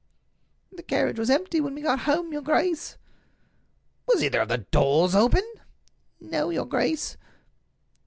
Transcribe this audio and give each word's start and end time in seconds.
"The 0.71 0.81
carriage 0.81 1.19
was 1.19 1.29
empty 1.29 1.61
when 1.61 1.75
we 1.75 1.81
got 1.83 1.99
home, 2.09 2.33
your 2.33 2.41
grace." 2.41 2.97
"Was 4.07 4.23
either 4.23 4.41
of 4.41 4.47
the 4.49 4.57
doors 4.57 5.13
open?" 5.13 5.43
"No, 6.19 6.49
your 6.49 6.65
grace." 6.65 7.17